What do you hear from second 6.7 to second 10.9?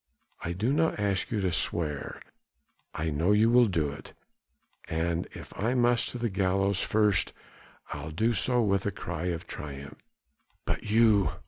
first I'll do so with a cry of triumph." "But